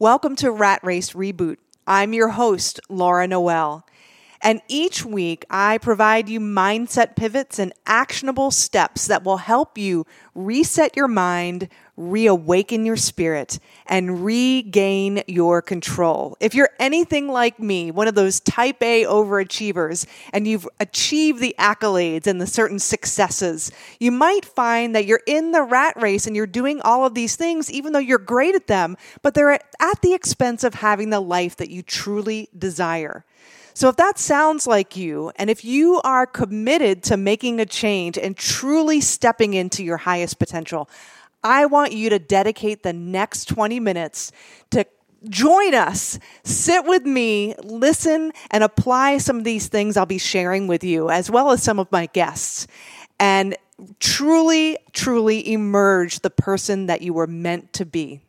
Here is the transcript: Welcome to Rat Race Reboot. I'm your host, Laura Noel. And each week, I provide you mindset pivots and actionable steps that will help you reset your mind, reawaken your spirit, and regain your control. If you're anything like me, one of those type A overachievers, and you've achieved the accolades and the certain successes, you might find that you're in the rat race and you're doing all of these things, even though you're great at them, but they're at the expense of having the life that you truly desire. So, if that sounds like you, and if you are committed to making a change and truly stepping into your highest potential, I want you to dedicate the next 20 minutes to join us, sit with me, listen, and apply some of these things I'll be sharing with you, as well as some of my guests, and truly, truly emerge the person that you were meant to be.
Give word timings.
Welcome 0.00 0.34
to 0.36 0.50
Rat 0.50 0.82
Race 0.82 1.12
Reboot. 1.12 1.58
I'm 1.86 2.12
your 2.12 2.30
host, 2.30 2.80
Laura 2.88 3.28
Noel. 3.28 3.86
And 4.42 4.60
each 4.66 5.04
week, 5.04 5.44
I 5.48 5.78
provide 5.78 6.28
you 6.28 6.40
mindset 6.40 7.14
pivots 7.14 7.60
and 7.60 7.72
actionable 7.86 8.50
steps 8.50 9.06
that 9.06 9.22
will 9.22 9.36
help 9.36 9.78
you 9.78 10.04
reset 10.34 10.96
your 10.96 11.06
mind, 11.06 11.68
reawaken 11.96 12.84
your 12.84 12.96
spirit, 12.96 13.58
and 13.86 14.24
regain 14.24 15.22
your 15.26 15.62
control. 15.62 16.36
If 16.40 16.54
you're 16.54 16.70
anything 16.80 17.28
like 17.28 17.60
me, 17.60 17.90
one 17.90 18.08
of 18.08 18.14
those 18.14 18.40
type 18.40 18.82
A 18.82 19.04
overachievers, 19.04 20.06
and 20.32 20.48
you've 20.48 20.68
achieved 20.80 21.40
the 21.40 21.54
accolades 21.58 22.26
and 22.26 22.40
the 22.40 22.46
certain 22.46 22.78
successes, 22.78 23.70
you 24.00 24.10
might 24.10 24.44
find 24.44 24.94
that 24.94 25.06
you're 25.06 25.22
in 25.26 25.52
the 25.52 25.62
rat 25.62 25.94
race 26.00 26.26
and 26.26 26.34
you're 26.34 26.46
doing 26.46 26.80
all 26.80 27.04
of 27.04 27.14
these 27.14 27.36
things, 27.36 27.70
even 27.70 27.92
though 27.92 27.98
you're 27.98 28.18
great 28.18 28.54
at 28.54 28.66
them, 28.66 28.96
but 29.22 29.34
they're 29.34 29.52
at 29.52 30.00
the 30.02 30.14
expense 30.14 30.64
of 30.64 30.74
having 30.74 31.10
the 31.10 31.20
life 31.20 31.56
that 31.56 31.70
you 31.70 31.82
truly 31.82 32.48
desire. 32.56 33.24
So, 33.76 33.88
if 33.88 33.96
that 33.96 34.20
sounds 34.20 34.68
like 34.68 34.96
you, 34.96 35.32
and 35.34 35.50
if 35.50 35.64
you 35.64 36.00
are 36.04 36.26
committed 36.26 37.02
to 37.04 37.16
making 37.16 37.58
a 37.58 37.66
change 37.66 38.16
and 38.16 38.36
truly 38.36 39.00
stepping 39.00 39.54
into 39.54 39.82
your 39.82 39.96
highest 39.96 40.38
potential, 40.38 40.88
I 41.44 41.66
want 41.66 41.92
you 41.92 42.10
to 42.10 42.18
dedicate 42.18 42.82
the 42.82 42.94
next 42.94 43.44
20 43.46 43.78
minutes 43.78 44.32
to 44.70 44.86
join 45.28 45.74
us, 45.74 46.18
sit 46.42 46.84
with 46.86 47.04
me, 47.04 47.54
listen, 47.62 48.32
and 48.50 48.64
apply 48.64 49.18
some 49.18 49.38
of 49.38 49.44
these 49.44 49.68
things 49.68 49.96
I'll 49.96 50.06
be 50.06 50.18
sharing 50.18 50.66
with 50.66 50.82
you, 50.82 51.10
as 51.10 51.30
well 51.30 51.50
as 51.50 51.62
some 51.62 51.78
of 51.78 51.90
my 51.92 52.06
guests, 52.06 52.66
and 53.20 53.56
truly, 54.00 54.78
truly 54.92 55.52
emerge 55.52 56.20
the 56.20 56.30
person 56.30 56.86
that 56.86 57.02
you 57.02 57.12
were 57.12 57.26
meant 57.26 57.72
to 57.74 57.84
be. 57.84 58.22